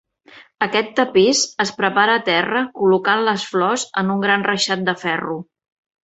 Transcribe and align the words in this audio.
Aquest 0.65 0.87
tapís 0.99 1.41
es 1.65 1.71
prepara 1.81 2.15
a 2.19 2.23
terra 2.29 2.63
col·locant 2.79 3.21
les 3.27 3.45
flors 3.51 3.83
en 4.03 4.09
un 4.15 4.23
gran 4.25 4.47
reixat 4.53 4.83
de 4.89 4.97
ferro. 5.03 5.37